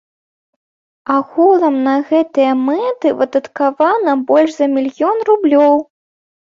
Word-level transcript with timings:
Агулам 1.15 1.77
на 1.89 1.93
гэтыя 2.13 2.51
мэты 2.65 3.07
выдаткавана 3.21 4.19
больш 4.33 4.51
за 4.61 4.75
мільён 4.75 5.17
рублёў. 5.31 5.75